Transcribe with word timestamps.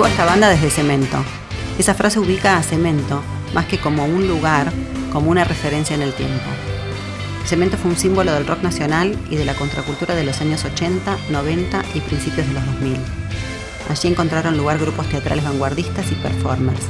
Sigo 0.00 0.08
esta 0.08 0.24
banda 0.24 0.48
desde 0.48 0.70
Cemento. 0.70 1.18
Esa 1.78 1.92
frase 1.92 2.18
ubica 2.18 2.56
a 2.56 2.62
Cemento 2.62 3.22
más 3.52 3.66
que 3.66 3.78
como 3.78 4.06
un 4.06 4.26
lugar, 4.26 4.72
como 5.12 5.30
una 5.30 5.44
referencia 5.44 5.94
en 5.94 6.00
el 6.00 6.14
tiempo. 6.14 6.46
Cemento 7.44 7.76
fue 7.76 7.90
un 7.90 7.98
símbolo 7.98 8.32
del 8.32 8.46
rock 8.46 8.62
nacional 8.62 9.14
y 9.28 9.36
de 9.36 9.44
la 9.44 9.52
contracultura 9.52 10.14
de 10.14 10.24
los 10.24 10.40
años 10.40 10.64
80, 10.64 11.18
90 11.28 11.82
y 11.92 12.00
principios 12.00 12.46
de 12.46 12.54
los 12.54 12.64
2000. 12.64 12.96
Allí 13.90 14.08
encontraron 14.08 14.56
lugar 14.56 14.78
grupos 14.78 15.06
teatrales 15.06 15.44
vanguardistas 15.44 16.10
y 16.10 16.14
performers. 16.14 16.86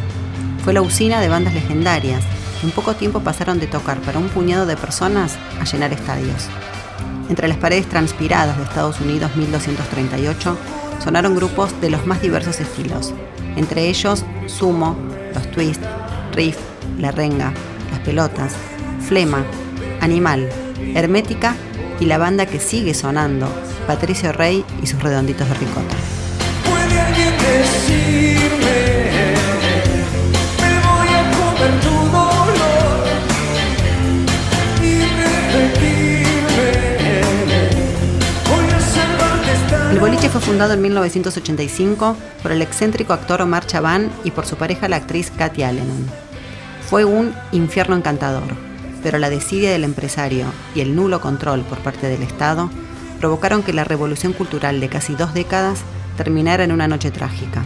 Fue 0.63 0.73
la 0.73 0.83
usina 0.83 1.21
de 1.21 1.31
bandas 1.31 1.55
legendarias. 1.55 2.23
En 2.63 2.71
poco 2.71 2.95
tiempo 2.95 3.19
pasaron 3.19 3.59
de 3.59 3.67
tocar 3.67 3.99
para 4.03 4.21
un 4.21 4.29
puñado 4.29 4.67
de 4.67 4.77
personas 4.77 5.37
a 5.61 5.65
llenar 5.65 5.93
estadios. 5.93 6.47
Entre 7.29 7.49
las 7.49 7.59
paredes 7.59 7.89
transpiradas 7.89 8.57
de 8.57 8.63
Estados 8.63 9.01
Unidos 9.01 9.35
1238 9.35 10.57
sonaron 11.03 11.35
grupos 11.35 11.81
de 11.81 11.91
los 11.91 12.07
más 12.07 12.23
diversos 12.23 12.61
estilos, 12.61 13.13
entre 13.57 13.89
ellos 13.89 14.25
Sumo, 14.47 14.97
Los 15.35 15.51
Twist, 15.51 15.83
Riff, 16.33 16.59
La 16.99 17.11
Renga, 17.11 17.53
Las 17.91 18.01
Pelotas, 18.01 18.55
Flema, 19.01 19.45
Animal, 20.01 20.49
Hermética 20.95 21.57
y 21.99 22.07
la 22.07 22.19
banda 22.19 22.47
que 22.47 22.61
sigue 22.61 22.95
sonando, 22.95 23.49
Patricio 23.87 24.33
Rey 24.33 24.65
y 24.83 24.87
sus 24.87 25.03
redonditos 25.03 25.49
de 25.49 25.55
ricota. 25.55 26.20
El 40.01 40.07
boliche 40.07 40.31
fue 40.31 40.41
fundado 40.41 40.73
en 40.73 40.81
1985 40.81 42.17
por 42.43 42.53
el 42.53 42.63
excéntrico 42.63 43.13
actor 43.13 43.43
Omar 43.43 43.67
Chaván 43.67 44.11
y 44.25 44.31
por 44.31 44.47
su 44.47 44.57
pareja 44.57 44.89
la 44.89 44.97
actriz 44.97 45.31
Katy 45.31 45.63
Alleman. 45.63 46.07
Fue 46.89 47.05
un 47.05 47.35
infierno 47.53 47.97
encantador, 47.97 48.57
pero 49.03 49.19
la 49.19 49.29
desidia 49.29 49.71
del 49.71 49.85
empresario 49.85 50.47
y 50.75 50.81
el 50.81 50.97
nulo 50.97 51.21
control 51.21 51.65
por 51.65 51.81
parte 51.81 52.09
del 52.09 52.23
Estado 52.23 52.71
provocaron 53.19 53.63
que 53.63 53.75
la 53.75 53.85
revolución 53.85 54.33
cultural 54.33 54.81
de 54.81 54.89
casi 54.89 55.15
dos 55.17 55.35
décadas 55.35 55.83
terminara 56.17 56.65
en 56.65 56.73
una 56.73 56.89
noche 56.89 57.11
trágica. 57.11 57.63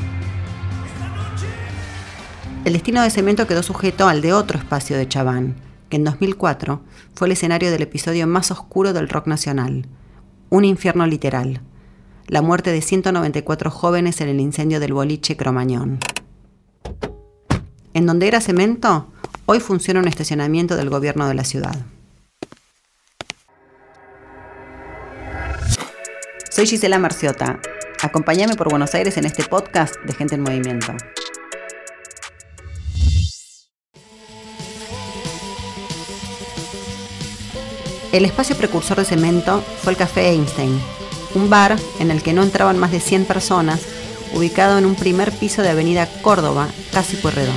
El 2.65 2.73
destino 2.73 3.01
de 3.03 3.11
Cemento 3.11 3.47
quedó 3.47 3.63
sujeto 3.63 4.09
al 4.09 4.23
de 4.23 4.33
otro 4.33 4.59
espacio 4.59 4.97
de 4.97 5.07
Chaván, 5.07 5.55
que 5.89 5.99
en 5.99 6.05
2004 6.05 6.81
fue 7.15 7.29
el 7.29 7.33
escenario 7.33 7.71
del 7.71 7.83
episodio 7.83 8.27
más 8.27 8.51
oscuro 8.51 8.93
del 8.93 9.09
rock 9.09 9.29
nacional, 9.29 9.87
un 10.51 10.65
infierno 10.65 11.07
literal, 11.07 11.61
la 12.29 12.43
muerte 12.43 12.73
de 12.73 12.81
194 12.81 13.71
jóvenes 13.71 14.21
en 14.21 14.29
el 14.29 14.41
incendio 14.41 14.81
del 14.81 14.93
boliche 14.93 15.37
Cromañón. 15.37 15.99
En 17.93 18.07
donde 18.07 18.29
era 18.29 18.41
Cemento, 18.41 19.13
hoy 19.47 19.61
funciona 19.61 20.01
un 20.01 20.09
estacionamiento 20.09 20.77
del 20.77 20.91
gobierno 20.91 21.29
de 21.29 21.35
la 21.35 21.45
ciudad. 21.45 21.77
Soy 26.51 26.67
Gisela 26.67 26.99
Marciota. 26.99 27.61
Acompáñame 28.03 28.55
por 28.55 28.71
Buenos 28.71 28.95
Aires 28.95 29.17
en 29.17 29.25
este 29.27 29.45
podcast 29.45 29.97
de 30.05 30.13
Gente 30.13 30.35
en 30.35 30.43
Movimiento. 30.43 30.95
El 38.13 38.25
espacio 38.25 38.57
precursor 38.57 38.99
de 38.99 39.05
cemento 39.05 39.61
fue 39.83 39.93
el 39.93 39.99
Café 39.99 40.29
Einstein, 40.29 40.79
un 41.35 41.51
bar 41.51 41.77
en 41.99 42.11
el 42.11 42.23
que 42.23 42.33
no 42.33 42.43
entraban 42.43 42.79
más 42.79 42.91
de 42.91 43.01
100 43.01 43.25
personas, 43.25 43.81
ubicado 44.35 44.79
en 44.79 44.87
un 44.87 44.95
primer 44.95 45.33
piso 45.33 45.63
de 45.63 45.71
Avenida 45.71 46.09
Córdoba, 46.23 46.69
casi 46.93 47.17
Pueyrredón. 47.17 47.57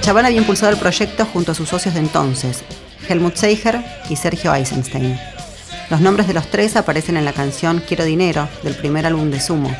Chaván 0.00 0.26
había 0.26 0.38
impulsado 0.38 0.70
el 0.70 0.78
proyecto 0.78 1.24
junto 1.24 1.52
a 1.52 1.54
sus 1.54 1.70
socios 1.70 1.94
de 1.94 2.00
entonces, 2.00 2.62
Helmut 3.08 3.36
Seiger 3.36 3.82
y 4.10 4.16
Sergio 4.16 4.54
Eisenstein. 4.54 5.18
Los 5.88 6.02
nombres 6.02 6.26
de 6.26 6.34
los 6.34 6.50
tres 6.50 6.76
aparecen 6.76 7.16
en 7.16 7.24
la 7.24 7.32
canción 7.32 7.82
Quiero 7.86 8.04
Dinero 8.04 8.46
del 8.62 8.74
primer 8.74 9.06
álbum 9.06 9.30
de 9.30 9.40
Sumo, 9.40 9.74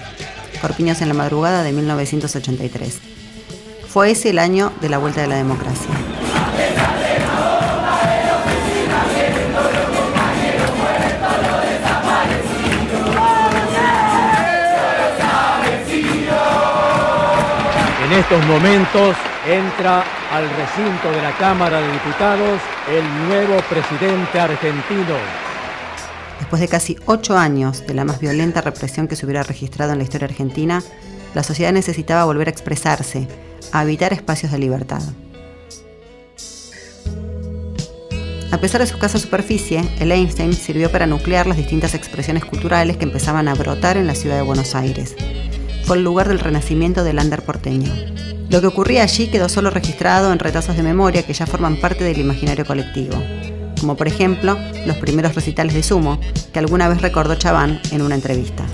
Corpiños 0.63 1.03
en 1.03 1.09
la 1.09 1.15
Madrugada 1.15 1.63
de 1.63 1.73
1983. 1.73 3.14
Fue 3.95 4.11
ese 4.11 4.31
el 4.31 4.41
año 4.41 4.73
de 4.81 4.89
la 4.89 4.99
vuelta 4.99 5.21
de 5.21 5.29
la 5.29 5.37
democracia. 5.37 5.89
En 18.05 18.13
estos 18.15 18.47
momentos 18.47 19.15
entra 19.47 20.03
al 20.33 20.51
recinto 20.51 21.13
de 21.13 21.23
la 21.23 21.31
Cámara 21.39 21.81
de 21.81 21.93
Diputados 21.93 22.61
el 22.91 23.29
nuevo 23.29 23.61
presidente 23.71 24.41
argentino. 24.41 25.15
Después 26.41 26.61
de 26.61 26.67
casi 26.67 26.99
ocho 27.07 27.39
años 27.39 27.87
de 27.87 27.95
la 27.95 28.05
más 28.05 28.19
violenta 28.19 28.61
represión 28.61 29.07
que 29.07 29.15
se 29.15 29.25
hubiera 29.25 29.45
registrado 29.45 29.93
en 29.93 29.99
la 29.99 30.05
historia 30.05 30.27
argentina, 30.27 30.83
la 31.33 31.45
sociedad 31.45 31.73
necesitaba 31.73 32.25
volver 32.25 32.49
a 32.49 32.51
expresarse, 32.51 33.29
a 33.73 33.81
habitar 33.81 34.13
espacios 34.13 34.53
de 34.53 34.59
libertad. 34.59 35.03
A 38.51 38.59
pesar 38.59 38.81
de 38.81 38.87
su 38.87 38.95
escasa 38.95 39.19
superficie, 39.19 39.83
el 39.99 40.13
Einstein 40.13 40.53
sirvió 40.53 40.91
para 40.91 41.09
nuclear 41.09 41.47
las 41.47 41.57
distintas 41.57 41.95
expresiones 41.95 42.45
culturales 42.45 42.97
que 42.97 43.05
empezaban 43.05 43.49
a 43.49 43.55
brotar 43.55 43.97
en 43.97 44.07
la 44.07 44.15
ciudad 44.15 44.37
de 44.37 44.43
Buenos 44.43 44.75
Aires. 44.77 45.17
Fue 45.85 45.97
el 45.97 46.05
lugar 46.05 46.29
del 46.29 46.39
renacimiento 46.39 47.03
del 47.03 47.19
under 47.19 47.43
porteño. 47.43 47.93
Lo 48.51 48.61
que 48.61 48.69
ocurría 48.69 49.03
allí 49.03 49.27
quedó 49.27 49.49
solo 49.49 49.71
registrado 49.71 50.33
en 50.33 50.39
retazos 50.39 50.77
de 50.77 50.85
memoria 50.85 51.25
que 51.25 51.33
ya 51.33 51.47
forman 51.47 51.81
parte 51.81 52.05
del 52.05 52.19
imaginario 52.19 52.65
colectivo, 52.65 53.17
como 53.85 53.99
por 53.99 54.09
ejemplo 54.09 54.57
los 54.87 54.97
primeros 54.97 55.35
recitales 55.35 55.75
de 55.75 55.83
Sumo, 55.83 56.19
que 56.55 56.59
alguna 56.59 56.89
vez 56.89 57.03
recordó 57.03 57.35
Chaván 57.35 57.83
en 57.93 58.01
una 58.01 58.15
entrevista. 58.15 58.65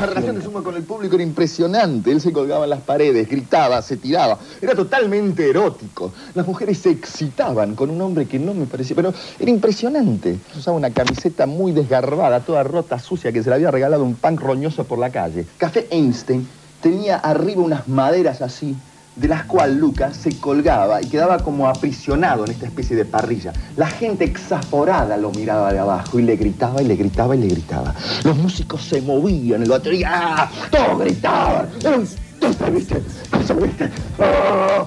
La 0.00 0.06
relación 0.06 0.36
de 0.36 0.42
Sumo 0.42 0.62
con 0.62 0.74
el 0.74 0.84
público 0.84 1.16
era 1.16 1.22
impresionante. 1.22 2.10
Él 2.10 2.18
se 2.18 2.32
colgaba 2.32 2.64
en 2.64 2.70
las 2.70 2.80
paredes, 2.80 3.28
gritaba, 3.28 3.82
se 3.82 3.98
tiraba. 3.98 4.38
Era 4.62 4.74
totalmente 4.74 5.50
erótico. 5.50 6.14
Las 6.34 6.46
mujeres 6.46 6.78
se 6.78 6.88
excitaban 6.88 7.74
con 7.74 7.90
un 7.90 8.00
hombre 8.00 8.24
que 8.24 8.38
no 8.38 8.54
me 8.54 8.64
parecía. 8.64 8.96
Pero 8.96 9.12
era 9.38 9.50
impresionante. 9.50 10.38
Usaba 10.56 10.78
una 10.78 10.88
camiseta 10.88 11.44
muy 11.44 11.72
desgarbada, 11.72 12.40
toda 12.40 12.62
rota, 12.62 12.98
sucia, 12.98 13.32
que 13.32 13.42
se 13.42 13.50
le 13.50 13.56
había 13.56 13.70
regalado 13.70 14.02
un 14.02 14.14
punk 14.14 14.40
roñoso 14.40 14.84
por 14.84 14.98
la 14.98 15.10
calle. 15.10 15.44
Café 15.58 15.88
Einstein 15.90 16.48
tenía 16.80 17.18
arriba 17.18 17.60
unas 17.60 17.86
maderas 17.86 18.40
así, 18.40 18.74
de 19.16 19.28
las 19.28 19.44
cuales 19.44 19.76
Lucas 19.76 20.16
se 20.16 20.38
colgaba 20.38 21.00
y 21.00 21.06
quedaba 21.06 21.38
como 21.38 21.68
aprisionado 21.68 22.44
en 22.44 22.50
esta 22.50 22.66
especie 22.66 22.96
de 22.96 23.04
parrilla. 23.04 23.52
La 23.76 23.86
gente 23.86 24.24
exasporada 24.24 25.16
lo 25.16 25.30
miraba 25.30 25.72
de 25.72 25.78
abajo 25.78 26.18
y 26.18 26.22
le 26.22 26.36
gritaba 26.36 26.82
y 26.82 26.86
le 26.86 26.96
gritaba 26.96 27.36
y 27.36 27.38
le 27.40 27.46
gritaba. 27.48 27.94
Los 28.24 28.36
músicos 28.36 28.82
se 28.82 29.00
movían, 29.02 29.62
el 29.62 29.68
batería, 29.70 30.10
¡ah! 30.12 30.50
todos 30.70 30.98
gritaban. 31.00 31.68
Era 31.80 31.96
un- 31.96 32.08
¿Qué 32.40 32.52
se 32.52 32.70
viste? 32.70 33.02
¿Qué 33.32 33.44
se 33.46 33.54
viste? 33.54 33.90
¡Ah! 34.18 34.84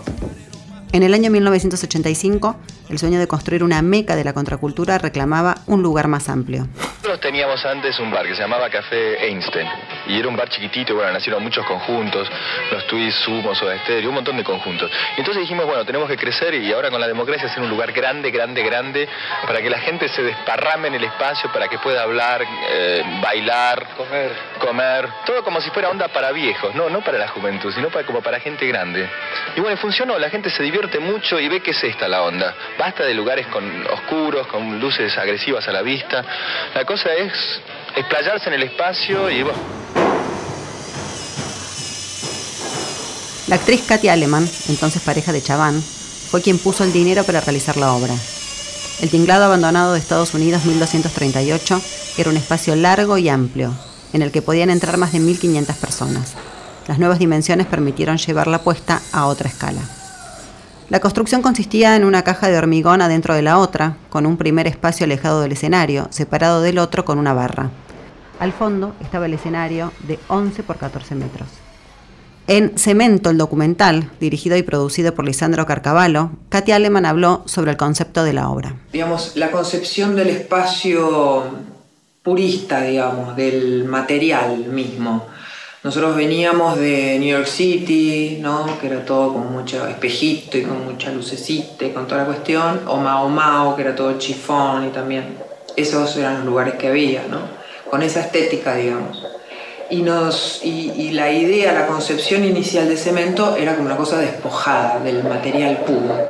En 0.97 1.03
el 1.03 1.13
año 1.13 1.29
1985, 1.29 2.55
el 2.89 2.97
sueño 2.97 3.19
de 3.19 3.27
construir 3.27 3.63
una 3.63 3.83
meca 3.83 4.15
de 4.15 4.23
la 4.23 4.33
contracultura 4.33 4.97
reclamaba 4.97 5.57
un 5.67 5.83
lugar 5.83 6.07
más 6.07 6.27
amplio. 6.27 6.65
Nosotros 6.75 7.19
teníamos 7.19 7.63
antes 7.67 7.99
un 7.99 8.09
bar 8.09 8.25
que 8.25 8.33
se 8.33 8.41
llamaba 8.41 8.67
Café 8.71 9.27
Einstein 9.27 9.67
y 10.07 10.17
era 10.17 10.27
un 10.27 10.35
bar 10.35 10.49
chiquitito, 10.49 10.93
y 10.93 10.95
bueno, 10.95 11.11
nacieron 11.11 11.43
muchos 11.43 11.63
conjuntos, 11.67 12.27
los 12.71 12.87
Twists, 12.87 13.21
Sumos, 13.21 13.59
Soda 13.59 13.77
Stereo, 13.83 14.09
un 14.09 14.15
montón 14.15 14.37
de 14.37 14.43
conjuntos. 14.43 14.89
Y 15.17 15.19
entonces 15.19 15.41
dijimos, 15.41 15.67
bueno, 15.67 15.85
tenemos 15.85 16.09
que 16.09 16.17
crecer 16.17 16.55
y 16.55 16.73
ahora 16.73 16.89
con 16.89 16.99
la 16.99 17.07
democracia 17.07 17.47
hacer 17.47 17.61
un 17.61 17.69
lugar 17.69 17.91
grande, 17.91 18.31
grande, 18.31 18.63
grande, 18.63 19.07
para 19.45 19.61
que 19.61 19.69
la 19.69 19.79
gente 19.79 20.07
se 20.09 20.23
desparrame 20.23 20.87
en 20.87 20.95
el 20.95 21.03
espacio, 21.03 21.51
para 21.51 21.67
que 21.67 21.77
pueda 21.77 22.01
hablar, 22.01 22.43
eh, 22.71 23.03
bailar, 23.21 23.87
comer, 23.95 24.31
comer, 24.59 25.09
todo 25.27 25.43
como 25.43 25.61
si 25.61 25.69
fuera 25.69 25.89
onda 25.89 26.07
para 26.07 26.31
viejos, 26.31 26.73
no, 26.73 26.89
no 26.89 27.01
para 27.01 27.19
la 27.19 27.27
juventud, 27.27 27.71
sino 27.71 27.89
para, 27.89 28.03
como 28.05 28.21
para 28.21 28.39
gente 28.39 28.65
grande. 28.65 29.07
Y 29.55 29.59
bueno, 29.59 29.77
funcionó, 29.77 30.17
la 30.17 30.31
gente 30.31 30.49
se 30.49 30.63
divierte 30.63 30.86
mucho 30.99 31.39
y 31.39 31.47
ve 31.47 31.61
que 31.61 31.71
es 31.71 31.83
esta 31.83 32.07
la 32.07 32.23
onda. 32.23 32.55
Basta 32.77 33.03
de 33.03 33.13
lugares 33.13 33.47
con 33.47 33.85
oscuros, 33.87 34.47
con 34.47 34.79
luces 34.79 35.17
agresivas 35.17 35.67
a 35.67 35.71
la 35.71 35.81
vista. 35.81 36.23
La 36.73 36.85
cosa 36.85 37.13
es 37.13 37.33
explayarse 37.95 38.47
en 38.47 38.55
el 38.55 38.63
espacio 38.63 39.29
y 39.29 39.43
bueno, 39.43 39.59
La 43.47 43.55
actriz 43.55 43.83
Katy 43.87 44.09
Aleman, 44.09 44.45
entonces 44.67 45.01
pareja 45.01 45.31
de 45.31 45.41
Chaván, 45.41 45.81
fue 45.81 46.41
quien 46.41 46.59
puso 46.59 46.83
el 46.83 46.91
dinero 46.91 47.23
para 47.23 47.39
realizar 47.39 47.77
la 47.77 47.93
obra. 47.93 48.13
El 48.99 49.09
tinglado 49.09 49.45
abandonado 49.45 49.93
de 49.93 49.99
Estados 49.99 50.33
Unidos 50.33 50.65
1238 50.65 51.81
era 52.17 52.29
un 52.29 52.35
espacio 52.35 52.75
largo 52.75 53.17
y 53.17 53.29
amplio, 53.29 53.73
en 54.11 54.21
el 54.21 54.33
que 54.33 54.41
podían 54.41 54.69
entrar 54.69 54.97
más 54.97 55.13
de 55.13 55.19
1.500 55.19 55.75
personas. 55.75 56.33
Las 56.87 56.99
nuevas 56.99 57.19
dimensiones 57.19 57.67
permitieron 57.67 58.17
llevar 58.17 58.47
la 58.47 58.63
puesta 58.63 59.01
a 59.13 59.27
otra 59.27 59.47
escala. 59.47 59.96
La 60.89 61.01
construcción 61.01 61.41
consistía 61.41 61.97
en 61.97 62.05
una 62.05 62.23
caja 62.23 62.47
de 62.47 62.57
hormigón 62.57 63.01
adentro 63.01 63.35
de 63.35 63.41
la 63.41 63.57
otra, 63.57 63.97
con 64.09 64.25
un 64.25 64.37
primer 64.37 64.67
espacio 64.67 65.03
alejado 65.03 65.41
del 65.41 65.51
escenario, 65.51 66.07
separado 66.11 66.61
del 66.61 66.79
otro 66.79 67.03
con 67.03 67.19
una 67.19 67.33
barra. 67.33 67.71
Al 68.39 68.53
fondo 68.53 68.95
estaba 69.01 69.25
el 69.25 69.33
escenario 69.33 69.91
de 70.07 70.17
11 70.29 70.63
por 70.63 70.77
14 70.77 71.15
metros. 71.15 71.49
En 72.47 72.77
Cemento, 72.77 73.29
el 73.29 73.37
documental, 73.37 74.09
dirigido 74.21 74.55
y 74.55 74.63
producido 74.63 75.13
por 75.13 75.25
Lisandro 75.25 75.65
Carcavalo, 75.65 76.31
Katia 76.47 76.77
Aleman 76.77 77.05
habló 77.05 77.43
sobre 77.45 77.71
el 77.71 77.77
concepto 77.77 78.23
de 78.23 78.31
la 78.31 78.49
obra. 78.49 78.77
digamos, 78.93 79.33
la 79.35 79.51
concepción 79.51 80.15
del 80.15 80.29
espacio 80.29 81.43
purista, 82.23 82.81
digamos, 82.81 83.35
del 83.35 83.83
material 83.83 84.59
mismo. 84.67 85.25
Nosotros 85.83 86.15
veníamos 86.15 86.77
de 86.77 87.17
New 87.19 87.29
York 87.29 87.47
City, 87.47 88.39
¿no? 88.41 88.79
que 88.79 88.87
era 88.87 89.05
todo 89.05 89.33
con 89.33 89.53
mucho 89.53 89.87
espejito 89.87 90.57
y 90.57 90.63
con 90.63 90.83
mucha 90.83 91.11
lucecita 91.11 91.85
y 91.85 91.91
con 91.91 92.07
toda 92.07 92.21
la 92.21 92.27
cuestión, 92.27 92.81
o 92.87 92.97
Mao 92.97 93.29
Mao, 93.29 93.75
que 93.75 93.83
era 93.83 93.95
todo 93.95 94.17
chifón 94.17 94.87
y 94.87 94.89
también. 94.89 95.37
Esos 95.75 96.17
eran 96.17 96.37
los 96.37 96.45
lugares 96.45 96.73
que 96.75 96.87
había, 96.87 97.23
¿no? 97.29 97.39
con 97.89 98.01
esa 98.01 98.21
estética, 98.21 98.75
digamos. 98.75 99.23
Y, 99.89 100.01
nos, 100.01 100.61
y, 100.63 100.91
y 100.91 101.11
la 101.11 101.31
idea, 101.31 101.71
la 101.71 101.87
concepción 101.87 102.43
inicial 102.43 102.89
de 102.89 102.97
cemento 102.97 103.55
era 103.55 103.75
como 103.75 103.85
una 103.85 103.95
cosa 103.95 104.17
despojada 104.19 104.99
del 104.99 105.23
material 105.23 105.77
puro. 105.85 106.27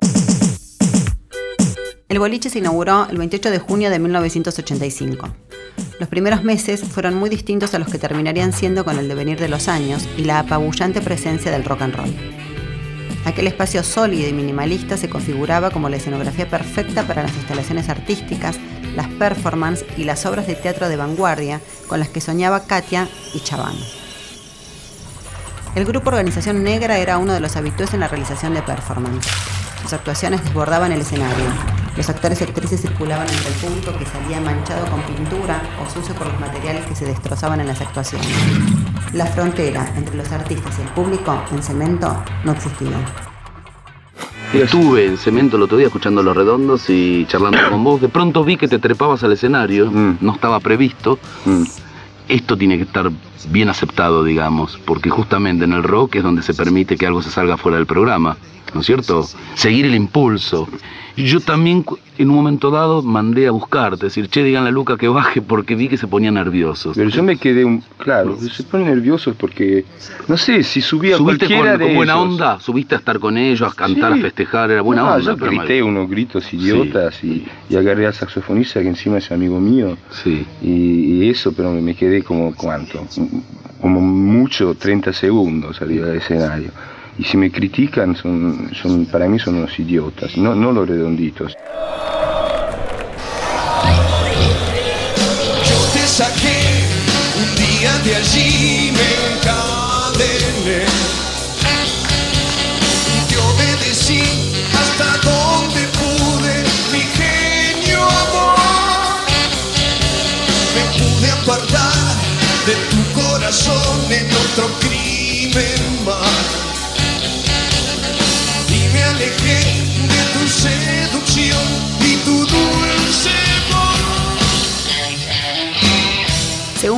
El 2.10 2.20
boliche 2.20 2.50
se 2.50 2.60
inauguró 2.60 3.08
el 3.10 3.18
28 3.18 3.50
de 3.50 3.60
junio 3.60 3.90
de 3.90 4.00
1985. 4.00 5.47
Los 6.00 6.10
primeros 6.10 6.44
meses 6.44 6.82
fueron 6.82 7.16
muy 7.16 7.30
distintos 7.30 7.74
a 7.74 7.80
los 7.80 7.88
que 7.88 7.98
terminarían 7.98 8.54
siendo 8.54 8.86
con 8.86 9.00
el 9.00 9.08
devenir 9.08 9.40
de 9.40 9.48
los 9.48 9.68
años 9.68 10.08
y 10.16 10.26
la 10.26 10.40
apabullante 10.40 11.02
presencia 11.02 11.52
del 11.52 11.64
rock 11.64 11.82
and 11.82 11.96
roll. 11.96 12.16
Aquel 13.26 13.48
espacio 13.48 13.84
sólido 13.84 14.30
y 14.30 14.34
minimalista 14.34 14.96
se 14.96 15.10
configuraba 15.10 15.72
como 15.72 15.90
la 15.90 15.98
escenografía 15.98 16.50
perfecta 16.50 17.04
para 17.08 17.24
las 17.24 17.36
instalaciones 17.36 17.90
artísticas, 17.90 18.60
las 18.96 19.08
performances 19.08 19.88
y 19.98 20.04
las 20.04 20.26
obras 20.26 20.46
de 20.46 20.56
teatro 20.56 20.88
de 20.88 20.98
vanguardia 20.98 21.62
con 21.88 22.00
las 22.00 22.10
que 22.10 22.22
soñaba 22.22 22.66
Katia 22.66 23.10
y 23.34 23.40
Chaván. 23.40 23.76
El 25.76 25.86
grupo 25.86 26.10
Organización 26.10 26.64
Negra 26.64 27.00
era 27.00 27.18
uno 27.18 27.34
de 27.34 27.40
los 27.40 27.56
habitués 27.56 27.94
en 27.94 28.02
la 28.02 28.08
realización 28.08 28.54
de 28.54 28.62
performance. 28.62 29.28
Sus 29.82 29.94
actuaciones 29.94 30.44
desbordaban 30.44 30.92
el 30.92 31.02
escenario. 31.02 31.77
Los 31.98 32.10
actores 32.10 32.40
y 32.42 32.44
actrices 32.44 32.82
circulaban 32.82 33.28
entre 33.28 33.48
el 33.50 33.56
público 33.56 33.98
que 33.98 34.06
salía 34.06 34.40
manchado 34.40 34.86
con 34.90 35.02
pintura 35.02 35.62
o 35.84 35.90
sucio 35.92 36.14
por 36.16 36.28
los 36.28 36.40
materiales 36.40 36.86
que 36.86 36.96
se 36.96 37.06
destrozaban 37.06 37.60
en 37.60 37.68
las 37.68 37.82
actuaciones. 37.82 38.28
La 39.14 39.26
frontera 39.26 39.92
entre 39.98 40.16
los 40.16 40.32
artistas 40.32 40.78
y 40.78 40.84
el 40.84 40.90
público 40.90 41.42
en 41.52 41.64
cemento 41.64 42.24
no 42.44 42.52
existía. 42.52 42.98
Estuve 44.54 45.06
en 45.08 45.18
Cemento 45.18 45.58
el 45.58 45.64
otro 45.64 45.76
día 45.78 45.88
escuchando 45.88 46.24
Los 46.24 46.36
Redondos 46.36 46.90
y 46.90 47.26
charlando 47.28 47.58
con 47.70 47.84
vos. 47.84 48.00
De 48.00 48.08
pronto 48.08 48.44
vi 48.46 48.56
que 48.56 48.68
te 48.70 48.80
trepabas 48.80 49.22
al 49.24 49.34
escenario, 49.34 49.92
Mm. 49.92 50.18
no 50.22 50.34
estaba 50.34 50.60
previsto. 50.62 51.20
Mm. 51.46 51.64
Esto 52.30 52.58
tiene 52.58 52.78
que 52.78 52.84
estar 52.84 53.12
bien 53.50 53.70
aceptado, 53.70 54.24
digamos, 54.24 54.80
porque 54.86 55.10
justamente 55.10 55.66
en 55.66 55.74
el 55.74 55.84
rock 55.84 56.16
es 56.16 56.24
donde 56.24 56.44
se 56.44 56.54
permite 56.54 56.96
que 56.98 57.06
algo 57.08 57.22
se 57.22 57.30
salga 57.30 57.58
fuera 57.58 57.78
del 57.78 57.86
programa, 57.88 58.38
¿no 58.74 58.82
es 58.82 58.86
cierto? 58.86 59.26
Seguir 59.56 59.86
el 59.86 59.96
impulso. 59.96 60.68
Yo 61.16 61.40
también 61.40 61.84
en 62.20 62.30
un 62.30 62.36
momento 62.36 62.70
dado 62.70 63.02
mandé 63.02 63.48
a 63.48 63.52
buscarte, 63.52 64.06
decir, 64.06 64.28
che, 64.30 64.44
díganle 64.44 64.70
a 64.70 64.72
Luca 64.72 64.98
que 64.98 65.08
baje 65.08 65.42
porque 65.42 65.74
vi 65.74 65.88
que 65.88 65.98
se 65.98 66.06
ponía 66.06 66.30
nervioso. 66.30 66.92
Pero 66.94 67.10
yo 67.10 67.24
me 67.24 67.38
quedé, 67.38 67.66
un, 67.66 67.84
claro, 67.98 68.38
se 68.38 68.62
ponen 68.62 68.86
nerviosos 68.88 69.36
porque, 69.36 69.84
no 70.28 70.38
sé, 70.38 70.62
si 70.62 70.80
subía 70.80 71.18
¿Subiste 71.18 71.48
cualquiera 71.48 71.72
con, 71.72 71.80
de 71.80 71.86
con 71.88 71.96
buena 71.96 72.14
ellos- 72.14 72.24
onda? 72.34 72.60
¿Subiste 72.60 72.94
a 72.94 73.00
estar 73.00 73.18
con 73.18 73.36
ellos, 73.36 73.68
a 73.68 73.74
cantar, 73.76 74.14
Sí. 74.14 74.20
a 74.20 74.22
festejar? 74.22 74.70
Era 74.70 74.82
buena 74.84 75.02
No, 75.02 75.14
onda. 75.16 75.24
Yo 75.26 75.36
grité 75.38 75.82
unos 75.82 76.08
gritos 76.08 76.54
idiotas 76.54 77.24
y, 77.24 77.48
y 77.68 77.76
agarré 77.76 78.06
al 78.06 78.14
saxofonista 78.14 78.80
que 78.84 78.90
encima 78.90 79.18
es 79.18 79.32
amigo 79.32 79.60
mío. 79.60 79.98
Sí. 80.24 80.46
Y, 80.62 81.24
y 81.24 81.30
eso, 81.32 81.52
pero 81.52 81.72
me 81.72 81.96
quedé 81.96 82.22
como, 82.22 82.54
¿cuánto? 82.54 83.08
Como 83.82 84.02
mucho 84.02 84.76
30 84.76 85.14
segundos 85.14 85.82
arriba 85.82 86.08
del 86.10 86.18
escenario. 86.18 86.70
Y 87.20 87.24
si 87.24 87.38
me 87.38 87.52
critican, 87.52 88.16
son, 88.16 88.70
son, 88.74 89.06
para 89.08 89.28
mí 89.28 89.40
son 89.40 89.56
unos 89.56 89.78
idiotas, 89.80 90.38
no, 90.38 90.54
no 90.54 90.72
los 90.72 90.88
redonditos. 90.88 91.56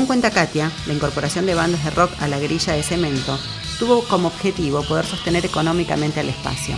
Cuenta 0.10 0.32
Katia, 0.32 0.72
la 0.88 0.94
incorporación 0.94 1.46
de 1.46 1.54
bandas 1.54 1.84
de 1.84 1.92
rock 1.92 2.12
a 2.20 2.28
la 2.28 2.40
grilla 2.40 2.74
de 2.74 2.82
cemento 2.82 3.38
tuvo 3.78 4.04
como 4.06 4.30
objetivo 4.30 4.82
poder 4.82 5.06
sostener 5.06 5.46
económicamente 5.46 6.20
al 6.20 6.30
espacio. 6.30 6.76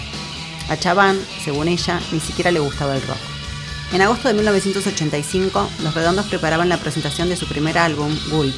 A 0.67 0.75
Chaván, 0.75 1.17
según 1.41 1.69
ella, 1.69 2.01
ni 2.11 2.19
siquiera 2.19 2.51
le 2.51 2.59
gustaba 2.59 2.93
el 2.93 3.01
rock. 3.01 3.21
En 3.93 4.01
agosto 4.01 4.27
de 4.27 4.33
1985, 4.33 5.69
Los 5.81 5.95
Redondos 5.95 6.25
preparaban 6.25 6.67
la 6.67 6.75
presentación 6.75 7.29
de 7.29 7.37
su 7.37 7.47
primer 7.47 7.77
álbum, 7.77 8.13
Gulp. 8.29 8.53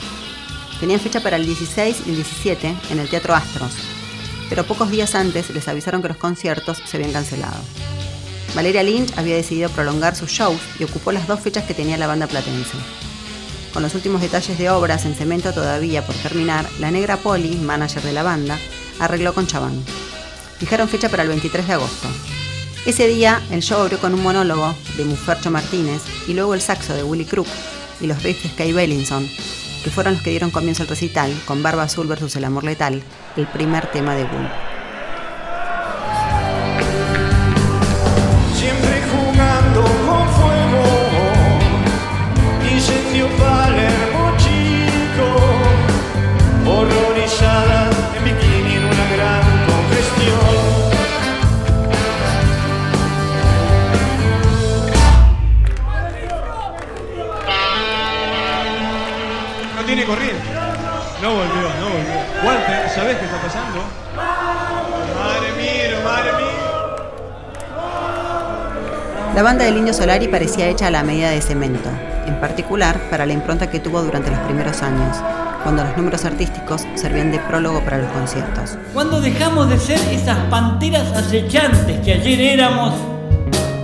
Tenían 0.79 0.99
fecha 0.99 1.21
para 1.21 1.35
el 1.35 1.45
16 1.45 1.97
y 2.07 2.09
el 2.09 2.15
17 2.15 2.75
en 2.89 2.97
el 2.97 3.09
Teatro 3.09 3.35
Astros, 3.35 3.73
pero 4.49 4.65
pocos 4.65 4.89
días 4.89 5.13
antes 5.13 5.51
les 5.51 5.67
avisaron 5.67 6.01
que 6.01 6.07
los 6.07 6.17
conciertos 6.17 6.81
se 6.83 6.97
habían 6.97 7.13
cancelado. 7.13 7.61
Valeria 8.55 8.81
Lynch 8.81 9.15
había 9.19 9.35
decidido 9.35 9.69
prolongar 9.69 10.15
sus 10.15 10.31
shows 10.31 10.61
y 10.79 10.83
ocupó 10.83 11.11
las 11.11 11.27
dos 11.27 11.41
fechas 11.41 11.63
que 11.65 11.75
tenía 11.75 11.95
la 11.99 12.07
banda 12.07 12.25
platense. 12.25 13.12
Con 13.73 13.81
los 13.81 13.95
últimos 13.95 14.21
detalles 14.21 14.57
de 14.59 14.69
obras 14.69 15.03
en 15.05 15.15
cemento 15.15 15.51
todavía 15.51 16.05
por 16.05 16.15
terminar, 16.15 16.69
la 16.79 16.91
negra 16.91 17.17
Polly, 17.17 17.55
manager 17.55 18.03
de 18.03 18.13
la 18.13 18.21
banda, 18.21 18.59
arregló 18.99 19.33
con 19.33 19.47
Chaván. 19.47 19.83
Fijaron 20.59 20.87
fecha 20.87 21.09
para 21.09 21.23
el 21.23 21.29
23 21.29 21.67
de 21.67 21.73
agosto. 21.73 22.07
Ese 22.85 23.07
día, 23.07 23.41
el 23.49 23.63
show 23.63 23.81
abrió 23.81 23.99
con 23.99 24.13
un 24.13 24.21
monólogo 24.21 24.75
de 24.95 25.05
Mufercho 25.05 25.49
Martínez 25.49 26.03
y 26.27 26.35
luego 26.35 26.53
el 26.53 26.61
saxo 26.61 26.93
de 26.93 27.03
Willy 27.03 27.25
Crook 27.25 27.47
y 27.99 28.05
los 28.05 28.21
riffs 28.21 28.55
de 28.55 28.73
Bellinson, 28.73 29.27
que 29.83 29.89
fueron 29.89 30.13
los 30.13 30.21
que 30.21 30.29
dieron 30.29 30.51
comienzo 30.51 30.83
al 30.83 30.89
recital 30.89 31.33
con 31.45 31.63
Barba 31.63 31.83
Azul 31.83 32.05
versus 32.05 32.35
El 32.35 32.45
Amor 32.45 32.65
Letal, 32.65 33.01
el 33.37 33.47
primer 33.47 33.87
tema 33.87 34.13
de 34.15 34.25
Bull. 34.25 34.72
La 69.35 69.41
banda 69.41 69.65
del 69.65 69.77
Indio 69.77 69.95
Solari 69.95 70.27
parecía 70.27 70.69
hecha 70.69 70.87
a 70.87 70.91
la 70.91 71.01
medida 71.01 71.31
de 71.31 71.41
cemento, 71.41 71.89
en 72.27 72.39
particular 72.39 72.99
para 73.09 73.25
la 73.25 73.33
impronta 73.33 73.67
que 73.67 73.79
tuvo 73.79 74.03
durante 74.03 74.29
los 74.29 74.39
primeros 74.41 74.83
años, 74.83 75.17
cuando 75.63 75.83
los 75.83 75.97
números 75.97 76.23
artísticos 76.23 76.85
servían 76.93 77.31
de 77.31 77.39
prólogo 77.39 77.83
para 77.83 77.97
los 77.97 78.11
conciertos. 78.11 78.77
Cuando 78.93 79.19
dejamos 79.19 79.71
de 79.71 79.79
ser 79.79 79.99
esas 80.11 80.37
panteras 80.51 81.11
acechantes 81.13 81.99
que 82.01 82.13
ayer 82.13 82.41
éramos 82.41 82.93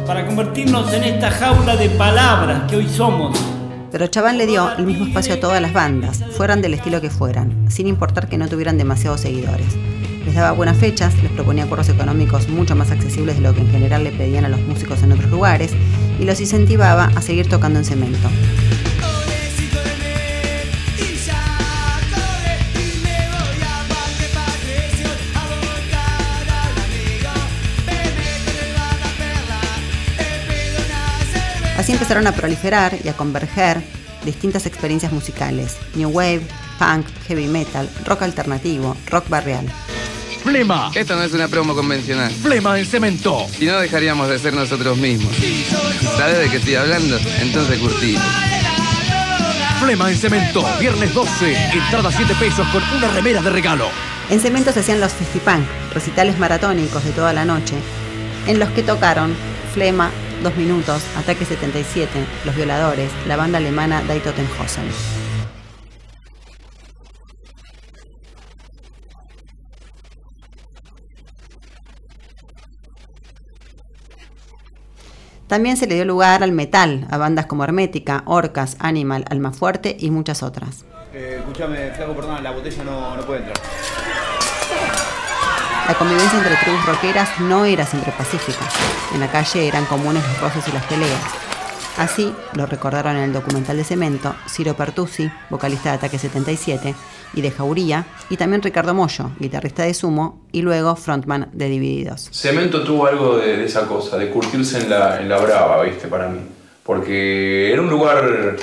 para 0.06 0.24
convertirnos 0.28 0.94
en 0.94 1.06
esta 1.06 1.32
jaula 1.32 1.76
de 1.76 1.90
palabras 1.90 2.70
que 2.70 2.76
hoy 2.76 2.88
somos. 2.88 3.36
Pero 3.92 4.06
Chaván 4.06 4.38
le 4.38 4.46
dio 4.46 4.72
el 4.78 4.86
mismo 4.86 5.08
espacio 5.08 5.34
a 5.34 5.40
todas 5.40 5.60
las 5.60 5.74
bandas, 5.74 6.24
fueran 6.38 6.62
del 6.62 6.76
estilo 6.76 7.02
que 7.02 7.10
fueran, 7.10 7.72
sin 7.72 7.88
importar 7.88 8.30
que 8.30 8.38
no 8.38 8.48
tuvieran 8.48 8.78
demasiados 8.78 9.22
seguidores. 9.22 9.76
Les 10.26 10.36
daba 10.36 10.52
buenas 10.52 10.78
fechas, 10.78 11.14
les 11.24 11.32
proponía 11.32 11.64
acuerdos 11.64 11.90
económicos 11.90 12.50
mucho 12.50 12.76
más 12.76 12.92
accesibles 12.92 13.38
de 13.38 13.42
lo 13.42 13.54
que 13.54 13.62
en 13.62 13.72
general 13.72 14.04
le 14.04 14.12
pedían 14.12 14.46
a 14.46 14.50
los 14.50 14.62
músicos 14.62 15.02
en 15.04 15.12
otros 15.12 15.32
lugares, 15.32 15.72
y 16.20 16.26
los 16.26 16.40
incentivaba 16.40 17.06
a 17.16 17.22
seguir 17.22 17.48
tocando 17.48 17.80
en 17.80 17.86
cemento. 17.86 18.30
Así 31.78 31.94
empezaron 31.94 32.28
a 32.28 32.34
proliferar 32.34 32.98
y 33.04 33.08
a 33.08 33.14
converger 33.14 33.82
distintas 34.26 34.66
experiencias 34.66 35.12
musicales, 35.12 35.78
New 35.96 36.10
Wave, 36.10 36.42
Punk, 36.78 37.08
Heavy 37.28 37.48
Metal, 37.48 37.90
Rock 38.06 38.24
Alternativo, 38.24 38.96
Rock 39.10 39.30
Barrial. 39.30 39.66
Flema. 40.44 40.92
Esto 40.96 41.16
no 41.16 41.24
es 41.24 41.34
una 41.34 41.48
promo 41.48 41.76
convencional. 41.76 42.32
Flema 42.32 42.80
en 42.80 42.86
cemento. 42.86 43.46
Si 43.58 43.66
no, 43.66 43.80
dejaríamos 43.80 44.30
de 44.30 44.40
ser 44.40 44.54
nosotros 44.54 44.98
mismos. 44.98 45.34
¿Sabes 46.18 46.40
de 46.40 46.50
qué 46.50 46.58
estoy 46.58 46.76
hablando? 46.76 47.18
Entonces 47.42 47.78
curtí. 47.80 48.18
Flema 49.80 50.10
en 50.10 50.18
cemento. 50.18 50.66
Viernes 50.80 51.14
12. 51.14 51.56
Entrada 51.74 52.12
7 52.12 52.34
pesos 52.40 52.68
con 52.70 52.82
una 52.98 53.12
remera 53.12 53.42
de 53.42 53.50
regalo. 53.50 53.90
En 54.30 54.40
cemento 54.40 54.72
se 54.72 54.82
hacían 54.82 55.00
los 55.00 55.12
festipunk, 55.14 55.66
recitales 55.94 56.38
maratónicos 56.38 57.04
de 57.04 57.12
toda 57.12 57.34
la 57.34 57.46
noche, 57.46 57.74
en 58.46 58.60
los 58.60 58.70
que 58.70 58.84
tocaron 58.84 59.36
Flema, 59.74 60.12
Dos 60.44 60.56
Minutos, 60.56 61.02
Ataque 61.18 61.46
77, 61.46 62.10
Los 62.46 62.56
Violadores, 62.56 63.10
la 63.28 63.38
banda 63.38 63.58
alemana 63.58 64.04
Die 64.04 64.20
Totenhausen. 64.20 64.84
También 75.50 75.78
se 75.78 75.88
le 75.88 75.96
dio 75.96 76.06
lugar 76.06 76.44
al 76.44 76.52
metal, 76.52 77.08
a 77.10 77.18
bandas 77.18 77.48
como 77.48 77.64
Hermética, 77.64 78.22
Orcas, 78.28 78.76
Animal, 78.78 79.26
Almafuerte 79.32 79.98
y 80.00 80.12
muchas 80.12 80.44
otras. 80.44 80.86
Eh, 81.12 81.38
escúchame, 81.40 81.90
flaco, 81.90 82.14
perdón, 82.14 82.44
la 82.44 82.52
botella 82.52 82.84
no, 82.84 83.18
no 83.18 83.24
puede 83.24 83.40
entrar. 83.40 83.58
La 85.88 85.96
convivencia 85.96 86.38
entre 86.38 86.56
tribus 86.56 86.86
rockeras 86.86 87.40
no 87.40 87.66
era 87.66 87.84
siempre 87.84 88.12
pacífica. 88.16 88.64
En 89.12 89.22
la 89.22 89.32
calle 89.32 89.68
eran 89.68 89.86
comunes 89.86 90.24
los 90.24 90.40
roces 90.40 90.68
y 90.68 90.72
las 90.72 90.86
peleas. 90.86 91.20
Así 91.98 92.32
lo 92.54 92.68
recordaron 92.68 93.16
en 93.16 93.24
el 93.24 93.34
documental 93.34 93.76
de 93.76 93.84
Cemento 93.84 94.36
Ciro 94.48 94.76
Pertusi, 94.76 95.32
vocalista 95.50 95.90
de 95.90 95.96
Ataque 95.96 96.20
77, 96.20 96.94
y 97.34 97.42
de 97.42 97.52
Jauría, 97.52 98.06
y 98.30 98.38
también 98.38 98.62
Ricardo 98.62 98.94
Mollo, 98.94 99.32
guitarrista 99.40 99.84
de 99.84 99.94
Sumo 99.94 100.42
y 100.52 100.62
luego 100.62 100.96
frontman 100.96 101.50
de 101.54 101.70
Divididos. 101.70 102.30
Cemento 102.32 102.84
tuvo 102.84 103.06
algo 103.08 103.38
de, 103.38 103.58
de 103.58 103.66
esa 103.66 103.86
cosa, 103.88 104.18
de 104.18 104.30
curtirse 104.30 104.80
en 104.80 104.90
la, 104.90 105.20
en 105.22 105.30
la 105.30 105.38
brava, 105.38 105.82
¿viste? 105.84 106.08
Para 106.08 106.28
mí. 106.28 106.40
Porque 106.84 107.72
era 107.72 107.82
un 107.82 107.90
lugar 107.90 108.58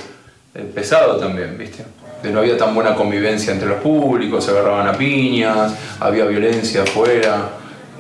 eh, 0.55 0.61
pesado 0.75 1.17
también, 1.19 1.57
¿viste? 1.57 1.85
De 2.23 2.33
no 2.33 2.41
había 2.41 2.57
tan 2.57 2.75
buena 2.75 2.95
convivencia 2.95 3.53
entre 3.53 3.69
los 3.69 3.79
públicos, 3.81 4.45
se 4.45 4.51
agarraban 4.51 4.89
a 4.89 4.93
piñas, 4.95 5.75
había 6.01 6.25
violencia 6.25 6.83
afuera, 6.83 7.51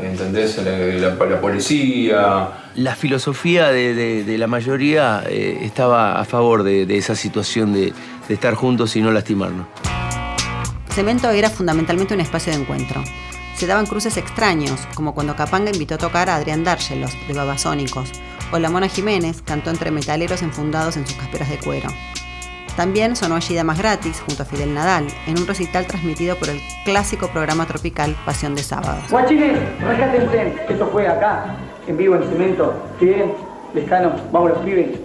¿entendés? 0.03 0.59
La, 0.65 0.73
la- 1.11 1.27
la 1.27 1.41
policía. 1.41 2.49
La 2.75 2.95
filosofía 2.97 3.69
de, 3.69 3.95
de- 3.95 4.25
de 4.25 4.39
la 4.39 4.47
mayoría 4.49 5.23
eh, 5.29 5.59
estaba 5.63 6.19
a 6.21 6.25
favor 6.25 6.63
de, 6.65 6.87
de 6.87 6.97
esa 6.99 7.15
situación 7.15 7.73
de, 7.73 7.93
de 8.27 8.35
estar 8.35 8.55
juntos 8.55 8.97
y 8.97 9.01
no 9.03 9.13
lastimarnos. 9.13 9.67
Cemento 10.97 11.29
era 11.29 11.50
fundamentalmente 11.50 12.15
un 12.15 12.21
espacio 12.21 12.55
de 12.55 12.59
encuentro. 12.59 13.05
Se 13.55 13.67
daban 13.67 13.85
cruces 13.85 14.17
extraños, 14.17 14.81
como 14.95 15.12
cuando 15.12 15.37
Capanga 15.37 15.71
invitó 15.71 15.97
a 15.97 15.99
tocar 15.99 16.31
a 16.31 16.37
Adrián 16.37 16.65
Dárgelos, 16.65 17.15
de 17.29 17.35
Babasónicos, 17.35 18.12
o 18.50 18.59
la 18.59 18.71
Mona 18.71 18.88
Jiménez 18.88 19.43
cantó 19.43 19.69
entre 19.69 19.91
metaleros 19.91 20.41
enfundados 20.41 20.97
en 20.97 21.07
sus 21.07 21.15
casperas 21.17 21.50
de 21.50 21.59
cuero. 21.59 21.91
También 22.79 23.15
sonó 23.15 23.35
allí 23.35 23.55
Damas 23.55 23.76
Gratis, 23.76 24.23
junto 24.25 24.43
a 24.43 24.47
Fidel 24.47 24.73
Nadal, 24.73 25.07
en 25.26 25.38
un 25.38 25.47
recital 25.47 25.87
transmitido 25.87 26.35
por 26.37 26.49
el 26.49 26.62
clásico 26.87 27.29
programa 27.29 27.67
tropical 27.67 28.17
Pasión 28.25 28.55
de 28.55 28.62
Sábados. 28.62 29.11
Guachines, 29.11 29.59
rescátense. 29.83 30.55
Esto 30.67 30.88
fue 30.91 31.07
acá, 31.07 31.57
en 31.87 31.99
vivo 31.99 32.17
en 32.17 32.23
cemento. 32.23 32.73
Lescano, 33.75 34.17
vamos 34.33 34.49
los 34.49 34.59
pibes. 34.61 34.99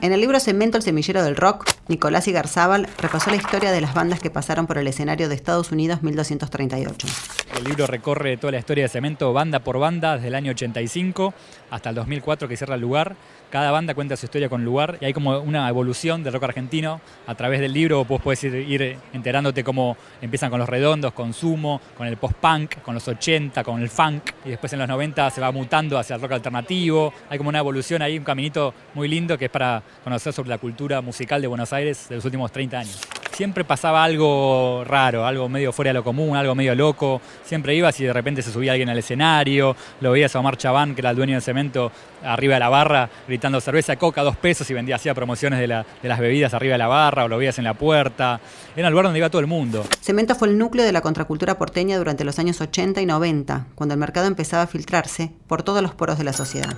En 0.00 0.12
el 0.12 0.20
libro 0.20 0.38
Cemento, 0.38 0.76
el 0.76 0.84
semillero 0.84 1.24
del 1.24 1.34
rock, 1.34 1.68
Nicolás 1.88 2.28
Igarzábal 2.28 2.88
repasó 2.98 3.30
la 3.30 3.36
historia 3.36 3.72
de 3.72 3.80
las 3.80 3.94
bandas 3.94 4.20
que 4.20 4.30
pasaron 4.30 4.68
por 4.68 4.78
el 4.78 4.86
escenario 4.86 5.28
de 5.28 5.34
Estados 5.34 5.72
Unidos 5.72 6.04
1238. 6.04 7.08
El 7.56 7.64
libro 7.64 7.88
recorre 7.88 8.36
toda 8.36 8.52
la 8.52 8.58
historia 8.60 8.84
de 8.84 8.88
Cemento 8.90 9.32
banda 9.32 9.58
por 9.58 9.80
banda 9.80 10.14
desde 10.14 10.28
el 10.28 10.36
año 10.36 10.52
85 10.52 11.34
hasta 11.70 11.88
el 11.88 11.96
2004 11.96 12.46
que 12.46 12.56
cierra 12.56 12.76
el 12.76 12.80
lugar. 12.80 13.16
Cada 13.50 13.70
banda 13.70 13.94
cuenta 13.94 14.16
su 14.16 14.26
historia 14.26 14.50
con 14.50 14.62
lugar 14.64 14.98
y 15.00 15.06
hay 15.06 15.14
como 15.14 15.38
una 15.38 15.68
evolución 15.68 16.22
del 16.22 16.34
rock 16.34 16.44
argentino. 16.44 17.00
A 17.26 17.34
través 17.34 17.60
del 17.60 17.72
libro 17.72 18.04
vos 18.04 18.20
podés 18.20 18.44
ir, 18.44 18.54
ir 18.54 18.98
enterándote 19.14 19.64
cómo 19.64 19.96
empiezan 20.20 20.50
con 20.50 20.58
los 20.58 20.68
redondos, 20.68 21.14
con 21.14 21.32
Sumo, 21.32 21.80
con 21.96 22.06
el 22.06 22.18
post-punk, 22.18 22.82
con 22.82 22.94
los 22.94 23.08
80, 23.08 23.64
con 23.64 23.80
el 23.80 23.88
funk 23.88 24.32
y 24.44 24.50
después 24.50 24.72
en 24.74 24.80
los 24.80 24.88
90 24.88 25.30
se 25.30 25.40
va 25.40 25.50
mutando 25.50 25.98
hacia 25.98 26.16
el 26.16 26.22
rock 26.22 26.32
alternativo. 26.32 27.12
Hay 27.30 27.38
como 27.38 27.48
una 27.48 27.60
evolución 27.60 28.02
ahí, 28.02 28.18
un 28.18 28.24
caminito 28.24 28.74
muy 28.94 29.08
lindo 29.08 29.38
que 29.38 29.46
es 29.46 29.50
para 29.50 29.82
conocer 30.04 30.32
sobre 30.32 30.50
la 30.50 30.58
cultura 30.58 31.00
musical 31.00 31.40
de 31.40 31.48
Buenos 31.48 31.72
Aires 31.72 32.06
de 32.08 32.16
los 32.16 32.24
últimos 32.26 32.52
30 32.52 32.78
años. 32.78 33.17
Siempre 33.38 33.62
pasaba 33.62 34.02
algo 34.02 34.82
raro, 34.84 35.24
algo 35.24 35.48
medio 35.48 35.72
fuera 35.72 35.90
de 35.90 35.94
lo 35.94 36.02
común, 36.02 36.36
algo 36.36 36.56
medio 36.56 36.74
loco. 36.74 37.20
Siempre 37.44 37.72
ibas 37.72 38.00
y 38.00 38.04
de 38.04 38.12
repente 38.12 38.42
se 38.42 38.50
subía 38.50 38.72
alguien 38.72 38.88
al 38.88 38.98
escenario, 38.98 39.76
lo 40.00 40.10
veías 40.10 40.34
a 40.34 40.40
Omar 40.40 40.56
Chabán, 40.56 40.96
que 40.96 41.02
era 41.02 41.10
el 41.10 41.16
dueño 41.16 41.34
del 41.34 41.42
cemento, 41.42 41.92
arriba 42.24 42.54
de 42.54 42.58
la 42.58 42.68
barra, 42.68 43.08
gritando 43.28 43.60
cerveza 43.60 43.94
coca 43.94 44.24
dos 44.24 44.36
pesos 44.36 44.68
y 44.72 44.74
vendía, 44.74 44.96
hacía 44.96 45.14
promociones 45.14 45.60
de, 45.60 45.68
de 45.68 46.08
las 46.08 46.18
bebidas 46.18 46.52
arriba 46.52 46.72
de 46.72 46.78
la 46.78 46.88
barra, 46.88 47.26
o 47.26 47.28
lo 47.28 47.38
veías 47.38 47.56
en 47.58 47.64
la 47.64 47.74
puerta. 47.74 48.40
Era 48.74 48.88
el 48.88 48.90
lugar 48.90 49.04
donde 49.04 49.20
iba 49.20 49.30
todo 49.30 49.40
el 49.40 49.46
mundo. 49.46 49.84
Cemento 50.00 50.34
fue 50.34 50.48
el 50.48 50.58
núcleo 50.58 50.84
de 50.84 50.90
la 50.90 51.00
contracultura 51.00 51.58
porteña 51.58 51.96
durante 51.96 52.24
los 52.24 52.40
años 52.40 52.60
80 52.60 53.00
y 53.00 53.06
90, 53.06 53.66
cuando 53.76 53.94
el 53.94 54.00
mercado 54.00 54.26
empezaba 54.26 54.64
a 54.64 54.66
filtrarse 54.66 55.30
por 55.46 55.62
todos 55.62 55.80
los 55.80 55.94
poros 55.94 56.18
de 56.18 56.24
la 56.24 56.32
sociedad. 56.32 56.76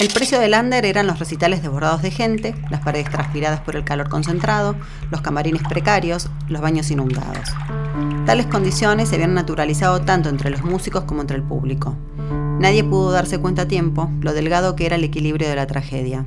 El 0.00 0.10
precio 0.10 0.38
del 0.38 0.54
under 0.54 0.86
eran 0.86 1.08
los 1.08 1.18
recitales 1.18 1.60
desbordados 1.60 2.02
de 2.02 2.12
gente, 2.12 2.54
las 2.70 2.82
paredes 2.82 3.10
transpiradas 3.10 3.60
por 3.62 3.74
el 3.74 3.82
calor 3.82 4.08
concentrado, 4.08 4.76
los 5.10 5.22
camarines 5.22 5.62
precarios, 5.68 6.30
los 6.48 6.62
baños 6.62 6.92
inundados. 6.92 7.48
Tales 8.24 8.46
condiciones 8.46 9.08
se 9.08 9.16
habían 9.16 9.34
naturalizado 9.34 10.02
tanto 10.02 10.28
entre 10.28 10.50
los 10.50 10.62
músicos 10.62 11.02
como 11.02 11.22
entre 11.22 11.36
el 11.36 11.42
público. 11.42 11.96
Nadie 12.60 12.84
pudo 12.84 13.10
darse 13.10 13.40
cuenta 13.40 13.62
a 13.62 13.68
tiempo 13.68 14.08
lo 14.20 14.34
delgado 14.34 14.76
que 14.76 14.86
era 14.86 14.94
el 14.94 15.02
equilibrio 15.02 15.48
de 15.48 15.56
la 15.56 15.66
tragedia. 15.66 16.24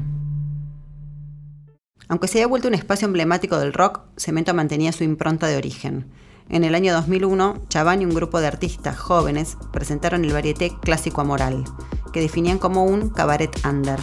Aunque 2.09 2.27
se 2.27 2.39
había 2.39 2.47
vuelto 2.47 2.67
un 2.67 2.73
espacio 2.73 3.05
emblemático 3.05 3.57
del 3.57 3.71
rock, 3.71 4.01
Cemento 4.17 4.53
mantenía 4.53 4.91
su 4.91 5.05
impronta 5.05 5.47
de 5.47 5.55
origen. 5.55 6.11
En 6.49 6.65
el 6.65 6.75
año 6.75 6.91
2001, 6.91 7.61
Chaván 7.69 8.01
y 8.01 8.05
un 8.05 8.13
grupo 8.13 8.41
de 8.41 8.47
artistas 8.47 8.97
jóvenes 8.97 9.55
presentaron 9.71 10.25
el 10.25 10.33
varieté 10.33 10.73
Clásico 10.81 11.21
Amoral, 11.21 11.63
que 12.11 12.21
definían 12.21 12.59
como 12.59 12.83
un 12.83 13.09
cabaret 13.09 13.59
under. 13.65 13.99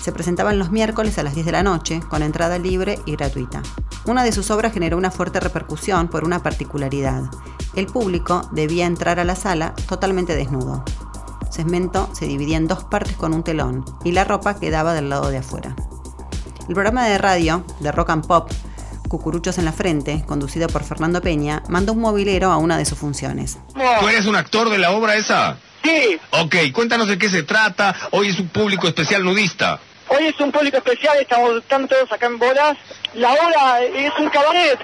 Se 0.00 0.12
presentaban 0.12 0.58
los 0.58 0.70
miércoles 0.70 1.18
a 1.18 1.22
las 1.22 1.34
10 1.34 1.46
de 1.46 1.52
la 1.52 1.62
noche, 1.62 2.00
con 2.08 2.22
entrada 2.22 2.58
libre 2.58 2.98
y 3.06 3.12
gratuita. 3.12 3.62
Una 4.04 4.24
de 4.24 4.32
sus 4.32 4.50
obras 4.50 4.72
generó 4.72 4.96
una 4.96 5.12
fuerte 5.12 5.38
repercusión 5.38 6.08
por 6.08 6.24
una 6.24 6.42
particularidad. 6.42 7.30
El 7.76 7.86
público 7.86 8.48
debía 8.50 8.86
entrar 8.86 9.20
a 9.20 9.24
la 9.24 9.36
sala 9.36 9.74
totalmente 9.88 10.34
desnudo. 10.34 10.84
Cemento 11.52 12.10
se 12.14 12.26
dividía 12.26 12.56
en 12.56 12.66
dos 12.66 12.82
partes 12.82 13.16
con 13.16 13.32
un 13.32 13.44
telón 13.44 13.84
y 14.02 14.12
la 14.12 14.24
ropa 14.24 14.58
quedaba 14.58 14.92
del 14.94 15.08
lado 15.08 15.30
de 15.30 15.38
afuera. 15.38 15.76
El 16.68 16.74
programa 16.74 17.06
de 17.06 17.18
radio, 17.18 17.64
de 17.80 17.92
Rock 17.92 18.10
and 18.10 18.26
Pop, 18.26 18.50
Cucuruchos 19.08 19.58
en 19.58 19.66
la 19.66 19.72
Frente, 19.72 20.24
conducido 20.26 20.68
por 20.68 20.84
Fernando 20.84 21.20
Peña, 21.20 21.62
mandó 21.68 21.92
un 21.92 22.00
mobilero 22.00 22.50
a 22.50 22.56
una 22.56 22.78
de 22.78 22.86
sus 22.86 22.98
funciones. 22.98 23.58
¿Tú 24.00 24.08
eres 24.08 24.26
un 24.26 24.36
actor 24.36 24.70
de 24.70 24.78
la 24.78 24.92
obra 24.92 25.16
esa? 25.16 25.58
Sí. 25.82 26.18
Ok, 26.30 26.54
cuéntanos 26.72 27.08
de 27.08 27.18
qué 27.18 27.28
se 27.28 27.42
trata. 27.42 27.94
Hoy 28.10 28.28
es 28.28 28.38
un 28.38 28.48
público 28.48 28.86
especial 28.88 29.24
nudista. 29.24 29.78
Hoy 30.08 30.26
es 30.26 30.38
un 30.40 30.52
público 30.52 30.76
especial, 30.76 31.16
estamos 31.20 31.56
están 31.58 31.88
todos 31.88 32.10
acá 32.12 32.26
en 32.26 32.38
bolas. 32.38 32.76
La 33.14 33.32
obra 33.32 33.82
es 33.82 34.12
un 34.18 34.28
cabaret. 34.28 34.78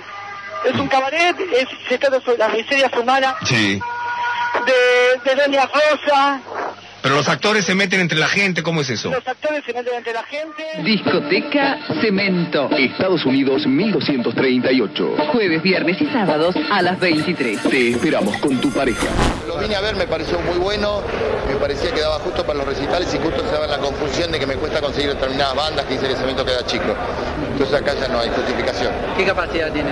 Es 0.64 0.75
un 0.75 0.88
cabaret, 0.88 1.37
es, 1.52 1.69
se 1.88 1.99
trata 1.99 2.21
sobre 2.25 2.38
las 2.38 2.52
miserias 2.52 2.90
humanas 3.00 3.35
Sí. 3.45 3.81
de, 4.67 5.31
de 5.31 5.43
Doña 5.43 5.67
Rosa. 5.67 6.40
Pero 7.02 7.14
los 7.14 7.28
actores 7.28 7.64
se 7.64 7.75
meten 7.75 8.00
entre 8.00 8.19
la 8.19 8.28
gente, 8.28 8.62
¿cómo 8.62 8.81
es 8.81 8.90
eso? 8.90 9.11
Los 9.11 9.26
actores 9.26 9.64
se 9.64 9.73
meten 9.73 9.95
entre 9.95 10.12
la 10.12 10.25
gente. 10.25 10.64
Discoteca 10.83 11.78
Cemento. 12.00 12.69
Estados 12.76 13.25
Unidos 13.25 13.67
1238. 13.67 15.17
Jueves, 15.33 15.62
viernes 15.62 16.00
y 16.00 16.07
sábados 16.07 16.57
a 16.71 16.83
las 16.83 16.99
23. 16.99 17.62
Te 17.62 17.90
esperamos 17.90 18.37
con 18.38 18.61
tu 18.61 18.71
pareja. 18.71 19.07
Lo 19.47 19.59
vine 19.59 19.76
a 19.76 19.81
ver, 19.81 19.97
me 19.97 20.07
pareció 20.07 20.40
muy 20.40 20.59
bueno, 20.59 21.02
me 21.49 21.55
parecía 21.57 21.93
que 21.93 22.00
daba 22.00 22.19
justo 22.19 22.45
para 22.45 22.59
los 22.59 22.69
recitales 22.69 23.12
y 23.14 23.19
justo 23.19 23.40
se 23.47 23.52
daba 23.52 23.67
la 23.67 23.78
confusión 23.78 24.33
de 24.33 24.38
que 24.38 24.47
me 24.47 24.55
cuesta 24.55 24.81
conseguir 24.81 25.11
determinadas 25.11 25.55
bandas 25.55 25.87
que 25.87 25.95
dice 25.95 26.07
que 26.07 26.12
el 26.12 26.19
cemento 26.19 26.45
queda 26.45 26.67
chico. 26.67 26.95
Entonces 27.52 27.81
acá 27.81 27.95
ya 27.95 28.09
no 28.09 28.21
hay 28.21 28.28
justificación. 28.31 28.93
¿Qué 29.17 29.25
capacidad 29.25 29.73
tiene? 29.73 29.90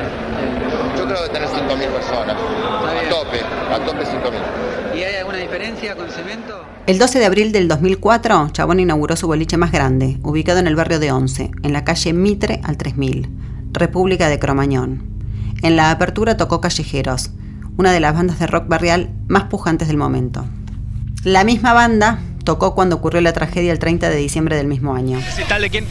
Yo 0.97 1.05
creo 1.07 1.23
que 1.23 1.29
tener 1.31 1.49
5.000 1.49 1.89
personas. 1.89 2.37
A 2.37 3.09
tope, 3.09 3.41
a 3.73 3.79
tope 3.85 4.05
5.000. 4.05 4.86
¿Y 4.97 5.03
hay 5.03 5.17
alguna 5.17 5.37
diferencia 5.37 5.95
con 5.95 6.11
cemento? 6.11 6.65
El 6.87 6.99
12 6.99 7.19
de 7.19 7.26
abril 7.26 7.53
del 7.53 7.69
2004, 7.69 8.49
Chabón 8.50 8.81
inauguró 8.81 9.15
su 9.15 9.26
boliche 9.26 9.59
más 9.59 9.71
grande, 9.71 10.19
ubicado 10.23 10.59
en 10.59 10.67
el 10.67 10.75
barrio 10.75 10.99
de 10.99 11.12
Once, 11.12 11.50
en 11.62 11.73
la 11.75 11.85
calle 11.85 12.15
Mitre 12.15 12.61
al 12.65 12.79
3000, 12.79 13.29
República 13.73 14.31
de 14.31 14.38
Cromañón. 14.38 15.05
En 15.62 15.76
la 15.76 15.91
apertura 15.91 16.38
tocó 16.38 16.62
Callejeros, 16.62 17.33
una 17.76 17.93
de 17.93 18.00
las 18.00 18.15
bandas 18.15 18.38
de 18.38 18.47
rock 18.47 18.69
barrial 18.69 19.11
más 19.29 19.45
pujantes 19.45 19.88
del 19.88 19.99
momento. 19.99 20.47
La 21.25 21.45
misma 21.45 21.75
banda 21.75 22.21
tocó 22.45 22.75
cuando 22.75 22.97
ocurrió 22.97 23.21
la 23.21 23.35
tragedia 23.35 23.73
el 23.73 23.79
30 23.79 24.09
de 24.09 24.17
diciembre 24.17 24.57
del 24.57 24.67
mismo 24.67 24.95
año. 24.95 25.21
¿Tal 25.47 25.61
de 25.61 25.69
quién? 25.69 25.87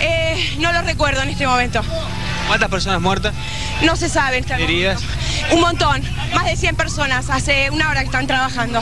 Eh, 0.00 0.36
no 0.60 0.72
lo 0.72 0.82
recuerdo 0.82 1.22
en 1.22 1.30
este 1.30 1.44
momento. 1.44 1.80
¿Cuántas 2.46 2.68
personas 2.68 3.00
muertas? 3.00 3.34
No 3.82 3.96
se 3.96 4.08
sabe. 4.08 4.38
Está 4.38 4.58
¿Heridas? 4.58 5.02
Un 5.52 5.60
montón. 5.60 6.02
Más 6.34 6.44
de 6.44 6.56
100 6.56 6.76
personas. 6.76 7.30
Hace 7.30 7.70
una 7.70 7.90
hora 7.90 8.00
que 8.00 8.06
están 8.06 8.26
trabajando. 8.26 8.80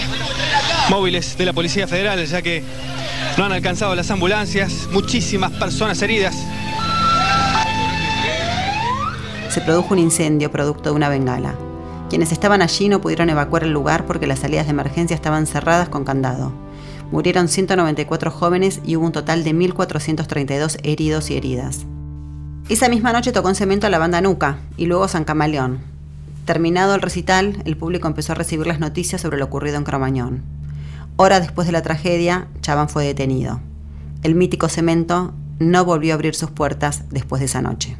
Móviles 0.88 1.37
de 1.37 1.47
la 1.47 1.52
Policía 1.52 1.87
Federal, 1.87 2.25
ya 2.25 2.42
que 2.42 2.62
no 3.37 3.45
han 3.45 3.52
alcanzado 3.52 3.95
las 3.95 4.11
ambulancias. 4.11 4.88
Muchísimas 4.90 5.52
personas 5.52 6.00
heridas. 6.02 6.35
Se 9.49 9.61
produjo 9.61 9.95
un 9.95 9.99
incendio 9.99 10.50
producto 10.50 10.90
de 10.90 10.97
una 10.97 11.09
bengala. 11.09 11.54
Quienes 12.09 12.33
estaban 12.33 12.62
allí 12.62 12.88
no 12.88 13.00
pudieron 13.00 13.31
evacuar 13.31 13.64
el 13.64 13.73
lugar 13.73 14.07
porque 14.07 14.26
las 14.26 14.40
salidas 14.40 14.66
de 14.66 14.71
emergencia 14.71 15.14
estaban 15.14 15.47
cerradas 15.47 15.88
con 15.88 16.04
candado. 16.04 16.52
Murieron 17.11 17.49
194 17.49 18.31
jóvenes 18.31 18.81
y 18.85 18.97
hubo 18.97 19.07
un 19.07 19.12
total 19.12 19.45
de 19.45 19.54
1.432 19.54 20.78
heridos 20.83 21.31
y 21.31 21.37
heridas. 21.37 21.87
Esa 22.71 22.88
misma 22.88 23.12
noche 23.12 23.33
tocó 23.33 23.50
en 23.50 23.54
cemento 23.54 23.87
a 23.87 23.90
la 23.90 23.99
banda 23.99 24.23
Nuca 24.23 24.59
y 24.78 24.87
luego 24.87 25.09
San 25.09 25.25
Camaleón. 25.25 25.92
Terminado 26.45 26.97
el 26.97 27.03
recital, 27.03 27.63
el 27.65 27.77
público 27.77 28.09
empezó 28.09 28.33
a 28.33 28.35
recibir 28.35 28.67
las 28.67 28.81
noticias 28.81 29.21
sobre 29.21 29.39
lo 29.39 29.45
ocurrido 29.45 29.77
en 29.77 29.85
Cromañón. 29.85 30.43
Hora 31.17 31.39
después 31.39 31.67
de 31.67 31.73
la 31.73 31.83
tragedia, 31.83 32.49
Chabán 32.61 32.89
fue 32.89 33.05
detenido. 33.05 33.61
El 34.25 34.35
mítico 34.35 34.69
cemento 34.69 35.35
no 35.61 35.85
volvió 35.85 36.13
a 36.13 36.17
abrir 36.17 36.35
sus 36.35 36.51
puertas 36.51 37.05
después 37.11 37.39
de 37.39 37.47
esa 37.47 37.63
noche. 37.63 37.97